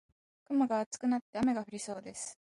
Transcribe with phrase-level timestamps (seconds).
[0.47, 2.39] 雲が厚くなって雨が降りそうです。